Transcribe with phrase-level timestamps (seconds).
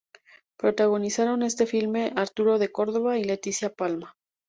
[0.57, 4.15] Protagonizaron este filme Arturo de Córdova y Leticia Palma.